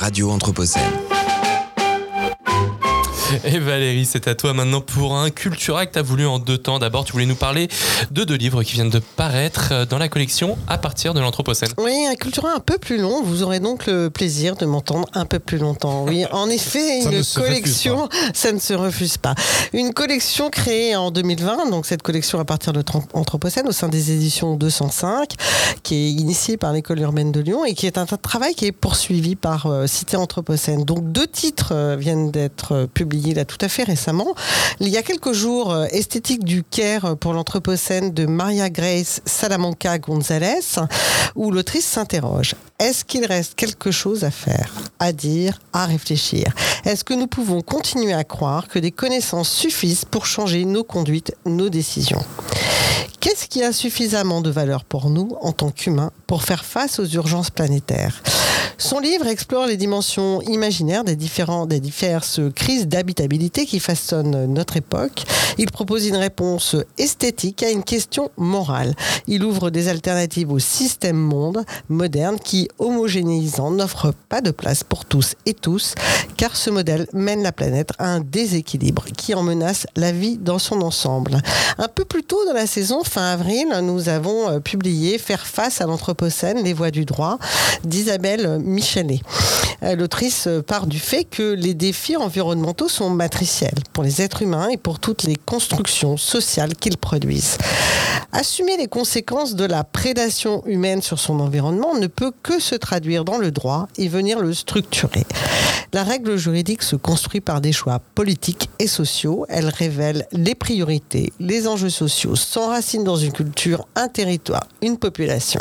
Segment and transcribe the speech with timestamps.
[0.00, 1.07] Radio Anthropocène.
[3.44, 6.58] Et Valérie, c'est à toi maintenant pour un Cultura que tu as voulu en deux
[6.58, 6.78] temps.
[6.78, 7.68] D'abord, tu voulais nous parler
[8.10, 11.70] de deux livres qui viennent de paraître dans la collection à partir de l'Anthropocène.
[11.78, 13.22] Oui, un Cultura un peu plus long.
[13.22, 16.04] Vous aurez donc le plaisir de m'entendre un peu plus longtemps.
[16.06, 19.34] Oui, en effet, une collection, ça ne se refuse pas.
[19.72, 22.82] Une collection créée en 2020, donc cette collection à partir de
[23.14, 25.34] l'Anthropocène au sein des éditions 205,
[25.82, 28.72] qui est initiée par l'école urbaine de Lyon et qui est un travail qui est
[28.72, 30.84] poursuivi par euh, Cité Anthropocène.
[30.84, 32.86] Donc deux titres euh, viennent d'être euh,
[33.18, 34.34] publiés là tout à fait récemment.
[34.80, 39.98] Il y a quelques jours, euh, Esthétique du Caire pour l'Anthropocène de Maria Grace Salamanca
[39.98, 40.78] Gonzalez,
[41.34, 42.54] où l'autrice s'interroge.
[42.78, 46.52] Est-ce qu'il reste quelque chose à faire, à dire, à réfléchir?
[46.84, 51.34] Est-ce que nous pouvons continuer à croire que des connaissances suffisent pour changer nos conduites,
[51.44, 52.24] nos décisions?
[53.20, 57.06] Qu'est-ce qui a suffisamment de valeur pour nous en tant qu'humains pour faire face aux
[57.06, 58.22] urgences planétaires?
[58.80, 65.24] Son livre explore les dimensions imaginaires des, différents, diverses crises d'habitabilité qui façonnent notre époque.
[65.58, 68.94] Il propose une réponse esthétique à une question morale.
[69.26, 75.04] Il ouvre des alternatives au système monde moderne qui, homogénéisant, n'offre pas de place pour
[75.04, 75.94] tous et tous,
[76.36, 80.60] car ce modèle mène la planète à un déséquilibre qui en menace la vie dans
[80.60, 81.38] son ensemble.
[81.78, 85.80] Un peu plus tôt dans la saison, fin avril, nous avons euh, publié Faire face
[85.80, 87.38] à l'Anthropocène, les voies du droit
[87.84, 89.20] d'Isabelle Michelet.
[89.82, 94.68] Euh, l'autrice part du fait que les défis environnementaux sont matriciels pour les êtres humains
[94.68, 97.58] et pour toutes les constructions sociales qu'ils produisent.
[98.32, 103.24] Assumer les conséquences de la prédation humaine sur son environnement ne peut que se traduire
[103.24, 105.24] dans le droit et venir le structurer.
[105.94, 109.46] La règle juridique se construit par des choix politiques et sociaux.
[109.48, 115.60] Elle révèle les priorités, les enjeux sociaux, s'enracine dans une culture, un territoire, une population.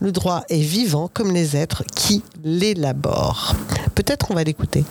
[0.00, 3.54] Le droit est vivant comme les êtres qui l'élaborent.
[3.94, 4.84] Peut-être on va l'écouter.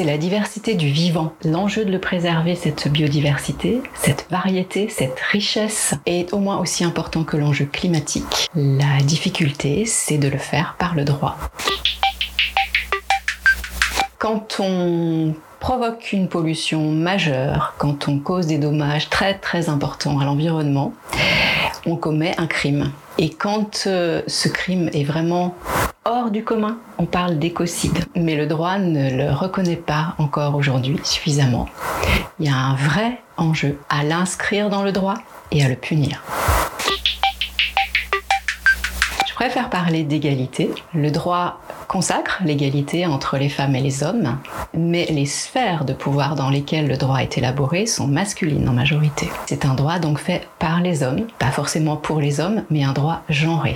[0.00, 1.34] c'est la diversité du vivant.
[1.44, 7.22] L'enjeu de le préserver, cette biodiversité, cette variété, cette richesse est au moins aussi important
[7.22, 8.48] que l'enjeu climatique.
[8.54, 11.36] La difficulté, c'est de le faire par le droit.
[14.20, 20.26] Quand on provoque une pollution majeure, quand on cause des dommages très très importants à
[20.26, 20.92] l'environnement,
[21.86, 22.92] on commet un crime.
[23.16, 25.54] Et quand euh, ce crime est vraiment
[26.04, 28.04] hors du commun, on parle d'écocide.
[28.14, 31.66] Mais le droit ne le reconnaît pas encore aujourd'hui suffisamment.
[32.40, 35.14] Il y a un vrai enjeu à l'inscrire dans le droit
[35.50, 36.22] et à le punir.
[39.26, 40.70] Je préfère parler d'égalité.
[40.92, 44.38] Le droit consacre l'égalité entre les femmes et les hommes,
[44.72, 49.28] mais les sphères de pouvoir dans lesquelles le droit est élaboré sont masculines en majorité.
[49.46, 52.92] C'est un droit donc fait par les hommes, pas forcément pour les hommes, mais un
[52.92, 53.74] droit genré.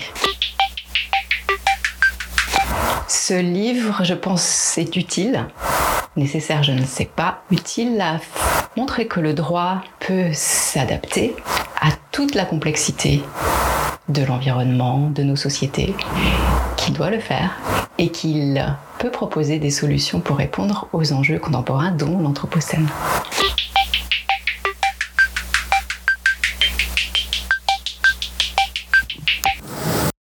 [3.08, 5.46] Ce livre, je pense, est utile.
[6.14, 7.42] Nécessaire, je ne sais pas.
[7.50, 8.20] Utile à
[8.76, 11.34] montrer que le droit peut s'adapter
[11.80, 13.24] à toute la complexité
[14.08, 15.94] de l'environnement, de nos sociétés,
[16.76, 17.56] qu'il doit le faire
[17.98, 18.64] et qu'il
[18.98, 22.88] peut proposer des solutions pour répondre aux enjeux contemporains dont l'Anthropocène.